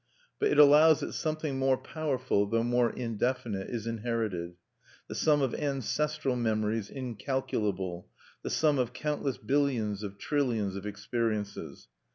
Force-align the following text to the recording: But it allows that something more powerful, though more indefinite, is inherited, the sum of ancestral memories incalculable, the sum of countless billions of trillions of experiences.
But 0.39 0.49
it 0.49 0.57
allows 0.57 1.01
that 1.01 1.13
something 1.13 1.59
more 1.59 1.77
powerful, 1.77 2.47
though 2.47 2.63
more 2.63 2.89
indefinite, 2.89 3.69
is 3.69 3.85
inherited, 3.85 4.55
the 5.07 5.13
sum 5.13 5.43
of 5.43 5.53
ancestral 5.53 6.35
memories 6.35 6.89
incalculable, 6.89 8.07
the 8.41 8.49
sum 8.49 8.79
of 8.79 8.93
countless 8.93 9.37
billions 9.37 10.01
of 10.01 10.17
trillions 10.17 10.75
of 10.75 10.87
experiences. 10.87 11.87